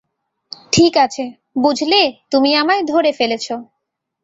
[0.73, 1.23] ঠিক আছে,
[1.57, 2.01] বুঝলে,
[2.31, 3.45] তুমি আমায় ধরে ফেলেছ।